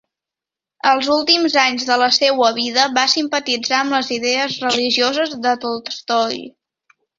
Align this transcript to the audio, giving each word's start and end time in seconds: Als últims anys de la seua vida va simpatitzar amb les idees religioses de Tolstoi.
Als 0.91 1.09
últims 1.15 1.57
anys 1.63 1.85
de 1.89 1.97
la 2.03 2.07
seua 2.17 2.49
vida 2.55 2.87
va 2.97 3.05
simpatitzar 3.13 3.83
amb 3.83 3.97
les 3.99 4.11
idees 4.19 4.59
religioses 4.67 5.39
de 5.47 5.55
Tolstoi. 5.69 6.45